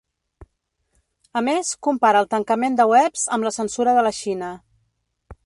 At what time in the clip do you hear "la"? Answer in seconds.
3.49-3.53, 4.09-4.15